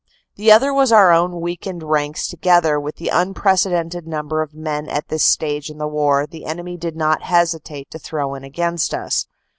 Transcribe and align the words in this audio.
The 0.35 0.51
other 0.51 0.73
was 0.73 0.91
our 0.91 1.11
own 1.11 1.41
weakened 1.41 1.83
ranks 1.83 2.27
together 2.27 2.79
with 2.79 2.95
the 2.95 3.09
unprecedented 3.09 4.07
number 4.07 4.41
of 4.41 4.55
men 4.55 4.89
at 4.89 5.09
this 5.09 5.21
stage 5.23 5.69
in 5.69 5.77
the 5.77 5.87
war 5.87 6.25
the 6.25 6.45
enemy 6.45 6.75
did 6.75 6.95
not 6.95 7.21
hesitate 7.21 7.91
to 7.91 7.99
throw 7.99 8.33
in 8.33 8.43
against 8.43 8.95
us. 8.95 9.27